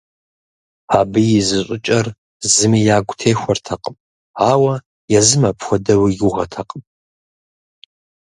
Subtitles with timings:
[0.99, 2.07] Абы и зыщӏыкӏэр
[2.53, 3.95] зыми ягу техуэртэкъым,
[4.51, 4.75] ауэ
[5.19, 6.81] езым апхуэдэу и гугъэтэкъым.